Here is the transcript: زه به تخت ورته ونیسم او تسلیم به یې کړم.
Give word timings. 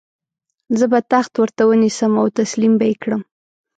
زه 0.77 0.85
به 0.91 0.99
تخت 1.11 1.33
ورته 1.37 1.63
ونیسم 1.65 2.11
او 2.21 2.27
تسلیم 2.39 2.73
به 2.79 2.85
یې 2.89 2.95
کړم. 3.03 3.21